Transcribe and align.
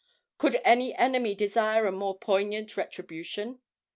Could 0.39 0.59
any 0.65 0.95
enemy 0.95 1.35
desire 1.35 1.85
a 1.85 1.91
more 1.91 2.17
poignant 2.17 2.75
retribution? 2.75 3.59